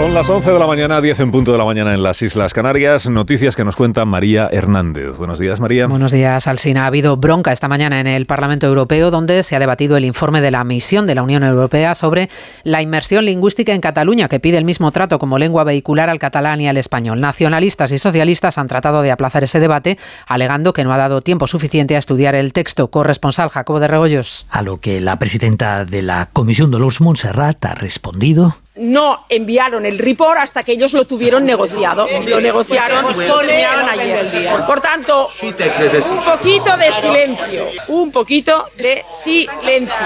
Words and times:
Son 0.00 0.14
las 0.14 0.30
11 0.30 0.52
de 0.52 0.58
la 0.58 0.66
mañana, 0.66 1.02
10 1.02 1.20
en 1.20 1.30
punto 1.30 1.52
de 1.52 1.58
la 1.58 1.64
mañana 1.66 1.92
en 1.92 2.02
las 2.02 2.22
Islas 2.22 2.54
Canarias. 2.54 3.06
Noticias 3.10 3.54
que 3.54 3.66
nos 3.66 3.76
cuenta 3.76 4.06
María 4.06 4.48
Hernández. 4.50 5.18
Buenos 5.18 5.38
días, 5.38 5.60
María. 5.60 5.86
Buenos 5.88 6.10
días, 6.10 6.46
Alsina. 6.46 6.84
Ha 6.84 6.86
habido 6.86 7.18
bronca 7.18 7.52
esta 7.52 7.68
mañana 7.68 8.00
en 8.00 8.06
el 8.06 8.24
Parlamento 8.24 8.66
Europeo, 8.66 9.10
donde 9.10 9.42
se 9.42 9.56
ha 9.56 9.58
debatido 9.58 9.98
el 9.98 10.06
informe 10.06 10.40
de 10.40 10.50
la 10.50 10.64
misión 10.64 11.06
de 11.06 11.14
la 11.14 11.22
Unión 11.22 11.44
Europea 11.44 11.94
sobre 11.94 12.30
la 12.64 12.80
inmersión 12.80 13.26
lingüística 13.26 13.74
en 13.74 13.82
Cataluña, 13.82 14.28
que 14.28 14.40
pide 14.40 14.56
el 14.56 14.64
mismo 14.64 14.90
trato 14.90 15.18
como 15.18 15.36
lengua 15.36 15.64
vehicular 15.64 16.08
al 16.08 16.18
catalán 16.18 16.62
y 16.62 16.68
al 16.68 16.78
español. 16.78 17.20
Nacionalistas 17.20 17.92
y 17.92 17.98
socialistas 17.98 18.56
han 18.56 18.68
tratado 18.68 19.02
de 19.02 19.10
aplazar 19.10 19.44
ese 19.44 19.60
debate, 19.60 19.98
alegando 20.26 20.72
que 20.72 20.82
no 20.82 20.94
ha 20.94 20.96
dado 20.96 21.20
tiempo 21.20 21.46
suficiente 21.46 21.96
a 21.96 21.98
estudiar 21.98 22.34
el 22.34 22.54
texto. 22.54 22.88
Corresponsal 22.88 23.50
Jacobo 23.50 23.80
de 23.80 23.88
Rebollos. 23.88 24.46
A 24.48 24.62
lo 24.62 24.80
que 24.80 25.02
la 25.02 25.18
presidenta 25.18 25.84
de 25.84 26.00
la 26.00 26.30
Comisión, 26.32 26.70
Dolores 26.70 27.02
Montserrat, 27.02 27.62
ha 27.66 27.74
respondido 27.74 28.56
no 28.76 29.26
enviaron 29.28 29.84
el 29.84 29.98
report 29.98 30.38
hasta 30.38 30.62
que 30.62 30.72
ellos 30.72 30.92
lo 30.92 31.04
tuvieron 31.04 31.44
negociado. 31.44 32.06
Lo 32.28 32.40
negociaron, 32.40 33.04
lo 33.04 33.38
terminaron 33.38 33.88
ayer. 33.88 34.26
Por 34.66 34.80
tanto, 34.80 35.28
un 35.42 36.20
poquito 36.24 36.76
de 36.76 36.92
silencio, 36.92 37.66
un 37.88 38.12
poquito 38.12 38.68
de 38.76 39.04
silencio, 39.10 39.96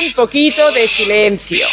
un 0.00 0.12
poquito 0.14 0.70
de 0.72 0.88
silencio. 0.88 1.66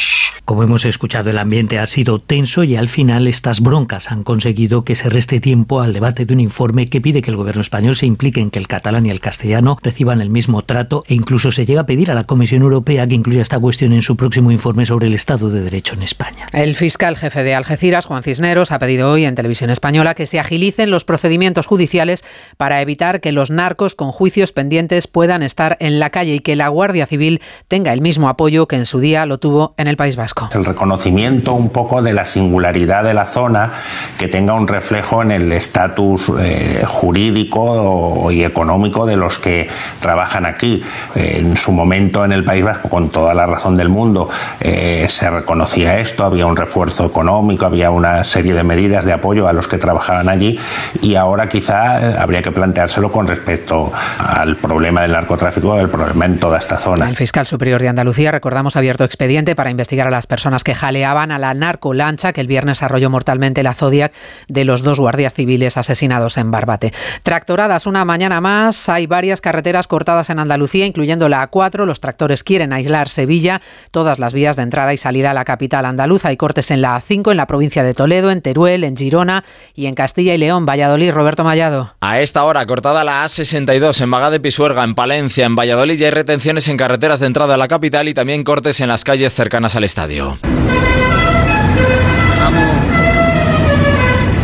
Como 0.48 0.64
hemos 0.64 0.86
escuchado, 0.86 1.30
el 1.30 1.40
ambiente 1.40 1.78
ha 1.78 1.86
sido 1.88 2.20
tenso 2.20 2.64
y 2.64 2.78
al 2.78 2.88
final 2.88 3.28
estas 3.28 3.60
broncas 3.60 4.14
han 4.14 4.24
conseguido 4.24 4.86
que 4.86 4.96
se 4.96 5.10
reste 5.10 5.42
tiempo 5.42 5.82
al 5.82 5.92
debate 5.92 6.26
de 6.26 6.34
un 6.34 6.40
informe 6.40 6.88
que 6.88 7.02
pide 7.02 7.22
que 7.22 7.32
el 7.32 7.36
gobierno 7.36 7.62
español 7.62 7.98
se 7.98 8.06
implique 8.06 8.40
en 8.40 8.50
que 8.50 8.58
el 8.58 8.70
catalán 8.70 9.06
y 9.06 9.10
el 9.10 9.20
castellano 9.20 9.78
reciban 9.84 10.22
el 10.22 10.30
mismo 10.30 10.62
trato 10.62 11.04
e 11.10 11.16
incluso 11.16 11.52
se 11.52 11.66
llega 11.66 11.82
a 11.82 11.86
pedir 11.86 12.12
a 12.12 12.14
la 12.14 12.24
Comisión 12.24 12.62
Europea 12.62 13.06
que 13.06 13.16
incluya 13.16 13.42
esta 13.42 13.60
cuestión 13.60 13.92
en 13.92 14.02
su 14.02 14.16
próximo 14.16 14.50
informe 14.50 14.86
sobre 14.86 15.08
el 15.08 15.16
Estado 15.16 15.50
de 15.50 15.60
Derecho 15.60 15.96
en 15.96 16.04
España. 16.04 16.46
El 16.54 16.78
fiscal 16.78 17.18
jefe 17.18 17.44
de 17.44 17.54
Algeciras, 17.54 18.06
Juan 18.06 18.24
Cisneros, 18.24 18.72
ha 18.72 18.80
pedido 18.80 19.12
hoy 19.12 19.26
en 19.26 19.36
televisión 19.36 19.70
española 19.70 20.16
que 20.16 20.28
se 20.28 20.40
agilicen 20.40 20.92
los 20.92 21.04
procedimientos 21.04 21.66
judiciales 21.66 22.24
para 22.56 22.82
evitar 22.82 23.20
que 23.20 23.34
los 23.34 23.52
narcos 23.52 23.96
con 23.96 24.14
juicios 24.14 24.54
pendientes 24.54 25.08
puedan 25.08 25.44
estar 25.44 25.76
en 25.82 26.00
la 26.00 26.10
calle 26.10 26.36
y 26.36 26.40
que 26.40 26.56
la 26.56 26.70
Guardia 26.70 27.06
Civil 27.06 27.42
tenga 27.68 27.92
el 27.92 28.00
mismo 28.00 28.30
apoyo 28.30 28.70
que 28.70 28.78
en 28.78 28.86
su 28.86 29.02
día 29.02 29.26
lo 29.26 29.40
tuvo 29.40 29.76
en 29.76 29.88
el 29.88 29.98
País 29.98 30.16
Vasco. 30.16 30.37
El 30.54 30.66
reconocimiento 30.66 31.54
un 31.54 31.70
poco 31.70 32.02
de 32.02 32.14
la 32.14 32.26
singularidad 32.26 33.04
de 33.04 33.14
la 33.14 33.26
zona, 33.26 33.72
que 34.18 34.28
tenga 34.28 34.54
un 34.54 34.68
reflejo 34.68 35.22
en 35.22 35.32
el 35.32 35.52
estatus 35.52 36.32
eh, 36.40 36.84
jurídico 36.86 38.32
y 38.32 38.44
económico 38.44 39.06
de 39.06 39.18
los 39.18 39.40
que 39.40 39.70
trabajan 40.00 40.46
aquí. 40.46 40.84
en 41.16 41.58
su 41.58 41.72
momento 41.72 42.24
en 42.26 42.32
el 42.32 42.44
País 42.44 42.64
Vasco, 42.64 42.90
con 42.90 43.10
toda 43.10 43.34
la 43.34 43.46
razón 43.46 43.76
del 43.76 43.90
mundo, 43.90 44.30
eh, 44.60 45.06
se 45.10 45.30
reconocía 45.30 46.00
esto, 46.00 46.24
había 46.24 46.46
un 46.46 46.56
refuerzo 46.56 47.06
económico, 47.06 47.66
había 47.66 47.92
una 47.92 48.24
serie 48.24 48.54
de 48.54 48.64
medidas 48.64 49.06
de 49.06 49.14
apoyo 49.14 49.48
a 49.48 49.54
los 49.54 49.68
que 49.68 49.78
trabajaban 49.78 50.30
allí 50.30 50.60
y 51.02 51.16
ahora 51.16 51.50
quizá 51.50 52.12
eh, 52.12 52.16
habría 52.18 52.42
que 52.42 52.52
planteárselo 52.52 53.12
con 53.12 53.28
respecto 53.28 53.92
al 54.20 54.58
problema 54.58 55.02
del 55.02 55.14
narcotráfico, 55.14 55.80
el 55.80 55.90
problema 55.90 56.26
en 56.26 56.40
toda 56.40 56.60
esta 56.60 56.78
zona. 56.78 57.10
El 57.10 57.16
fiscal 57.16 57.48
superior 57.48 57.82
de 57.82 57.90
Andalucía, 57.90 58.32
recordamos, 58.32 58.76
ha 58.76 58.80
abierto 58.80 59.04
expediente 59.04 59.56
para 59.56 59.72
investigar 59.72 60.08
a 60.08 60.12
las 60.12 60.27
personas 60.28 60.64
que 60.64 60.76
jaleaban 60.76 61.32
a 61.32 61.40
la 61.40 61.54
narcolancha 61.54 62.34
que 62.34 62.42
el 62.42 62.48
viernes 62.48 62.84
arrolló 62.84 63.10
mortalmente 63.10 63.64
la 63.64 63.74
Zodiac 63.74 64.14
de 64.48 64.66
los 64.66 64.84
dos 64.84 65.00
guardias 65.00 65.34
civiles 65.34 65.78
asesinados 65.78 66.38
en 66.38 66.52
Barbate. 66.52 66.94
Tractoradas 67.24 67.86
una 67.86 68.06
mañana 68.06 68.42
más, 68.42 68.90
hay 68.90 69.08
varias 69.08 69.42
carreteras 69.42 69.88
cortadas 69.88 70.30
en 70.30 70.40
Andalucía, 70.40 70.86
incluyendo 70.86 71.30
la 71.30 71.50
A4. 71.50 71.86
Los 71.86 72.00
tractores 72.00 72.44
quieren 72.44 72.74
aislar 72.74 73.10
Sevilla, 73.10 73.62
todas 73.92 74.20
las 74.20 74.34
vías 74.34 74.56
de 74.56 74.64
entrada 74.64 74.94
y 74.94 74.98
salida 74.98 75.32
a 75.32 75.34
la 75.34 75.46
capital 75.46 75.86
andaluza. 75.86 76.30
Hay 76.30 76.38
cortes 76.38 76.72
en 76.72 76.82
la 76.82 76.98
A5, 76.98 77.32
en 77.32 77.38
la 77.38 77.48
provincia 77.48 77.84
de 77.84 77.94
Toledo, 77.94 78.32
en 78.32 78.42
Teruel, 78.42 78.84
en 78.84 78.96
Girona 78.96 79.44
y 79.74 79.86
en 79.88 79.96
Castilla 79.96 80.34
y 80.34 80.38
León, 80.38 80.66
Valladolid. 80.66 81.08
Roberto 81.12 81.44
Mallado. 81.44 81.94
A 82.02 82.20
esta 82.22 82.44
hora, 82.44 82.66
cortada 82.66 83.04
la 83.04 83.26
A62 83.26 84.02
en 84.02 84.12
Vaga 84.12 84.30
de 84.30 84.40
Pisuerga, 84.40 84.84
en 84.84 84.96
Palencia, 84.96 85.46
en 85.46 85.56
Valladolid, 85.56 86.00
y 86.00 86.06
hay 86.06 86.12
retenciones 86.12 86.68
en 86.68 86.78
carreteras 86.78 87.20
de 87.20 87.28
entrada 87.28 87.56
a 87.56 87.58
la 87.58 87.68
capital 87.68 88.08
y 88.08 88.14
también 88.14 88.44
cortes 88.44 88.82
en 88.82 88.88
las 88.88 89.04
calles 89.04 89.34
cercanas 89.34 89.76
al 89.76 89.84
estadio. 89.84 90.17
Radio. 90.18 91.07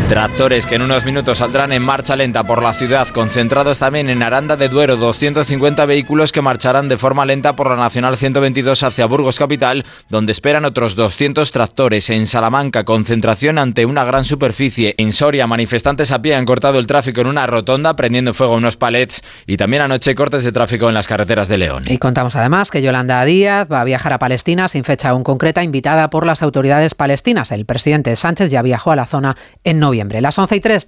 Tractores 0.08 0.68
que 0.68 0.76
en 0.76 0.82
unos 0.82 1.06
minutos 1.06 1.38
saldrán 1.38 1.72
en 1.72 1.82
marcha 1.82 2.16
lenta 2.16 2.44
por 2.44 2.62
la 2.62 2.74
ciudad, 2.74 3.08
concentrados 3.08 3.80
también 3.80 4.10
en 4.10 4.22
Aranda 4.22 4.58
de 4.58 4.68
Duero, 4.68 4.98
250 4.98 5.86
vehículos 5.86 6.34
que 6.34 6.42
marcharán 6.42 6.90
de 6.90 6.98
forma 6.98 7.26
lenta 7.26 7.56
por 7.56 7.70
la 7.70 7.78
Nacional 7.78 8.18
122 8.18 8.84
hacia 8.84 9.06
Burgos 9.06 9.40
Capital, 9.40 9.86
donde 10.10 10.34
esperan 10.34 10.66
otros 10.66 10.96
200 10.96 11.52
tractores. 11.52 12.10
En 12.10 12.28
Salamanca, 12.28 12.84
concentración 12.84 13.58
ante 13.58 13.86
una 13.86 14.04
gran 14.04 14.26
superficie. 14.26 14.94
En 14.98 15.14
Soria, 15.14 15.48
manifestantes 15.48 16.12
a 16.12 16.22
pie 16.22 16.36
han 16.36 16.46
cortado 16.46 16.80
el 16.80 16.88
tráfico 16.88 17.22
en 17.22 17.28
una 17.28 17.48
rotonda, 17.48 17.96
prendiendo 17.96 18.34
fuego 18.34 18.56
unos 18.56 18.76
palets 18.76 19.24
y 19.48 19.56
también 19.56 19.84
anoche 19.84 20.16
cortes 20.16 20.44
de 20.44 20.52
tráfico 20.52 20.90
en 20.90 20.96
las 20.96 21.08
carreteras 21.08 21.48
de 21.48 21.58
León. 21.58 21.86
Y 21.88 21.98
contamos 21.98 22.36
además 22.36 22.72
que 22.72 22.82
Yolanda 22.82 23.24
Díaz 23.24 23.68
va 23.72 23.82
a 23.82 23.86
viajar 23.86 24.12
a 24.12 24.20
Palestina 24.20 24.68
sin 24.68 24.84
fecha 24.84 25.10
aún 25.10 25.24
concreta, 25.24 25.64
invitada 25.64 26.10
por 26.10 26.26
las 26.26 26.44
autoridades 26.44 26.94
palestinas. 26.94 27.52
El 27.52 27.66
presidente 27.66 28.16
Sánchez 28.18 28.52
ya 28.52 28.62
viajó 28.62 28.92
a 28.92 28.98
la 28.98 29.06
zona 29.06 29.38
en 29.64 29.80
noviembre. 29.94 30.22
Las 30.22 30.40
11 30.40 30.56
y 30.56 30.60
3, 30.60 30.88